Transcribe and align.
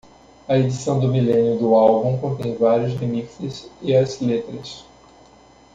A 0.47 0.57
edição 0.57 0.99
do 0.99 1.07
milênio 1.07 1.59
do 1.59 1.75
álbum 1.75 2.17
contém 2.17 2.57
vários 2.57 2.97
remixes 2.99 3.69
e 3.83 3.95
as 3.95 4.19
letras. 4.19 4.83